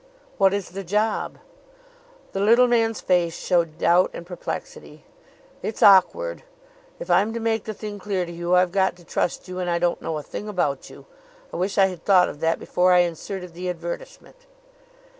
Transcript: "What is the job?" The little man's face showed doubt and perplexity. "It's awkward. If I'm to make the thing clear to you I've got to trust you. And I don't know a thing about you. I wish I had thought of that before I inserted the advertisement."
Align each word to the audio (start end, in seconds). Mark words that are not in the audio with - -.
"What 0.39 0.51
is 0.51 0.69
the 0.71 0.83
job?" 0.83 1.37
The 2.31 2.39
little 2.39 2.67
man's 2.67 2.99
face 3.01 3.35
showed 3.37 3.77
doubt 3.77 4.09
and 4.15 4.25
perplexity. 4.25 5.05
"It's 5.61 5.83
awkward. 5.83 6.41
If 6.97 7.11
I'm 7.11 7.33
to 7.35 7.39
make 7.39 7.65
the 7.65 7.73
thing 7.75 7.99
clear 7.99 8.25
to 8.25 8.31
you 8.31 8.55
I've 8.55 8.71
got 8.71 8.95
to 8.95 9.05
trust 9.05 9.47
you. 9.47 9.59
And 9.59 9.69
I 9.69 9.77
don't 9.77 10.01
know 10.01 10.17
a 10.17 10.23
thing 10.23 10.49
about 10.49 10.89
you. 10.89 11.05
I 11.53 11.57
wish 11.57 11.77
I 11.77 11.85
had 11.85 12.03
thought 12.03 12.29
of 12.29 12.39
that 12.39 12.57
before 12.57 12.91
I 12.93 13.01
inserted 13.01 13.53
the 13.53 13.69
advertisement." 13.69 14.47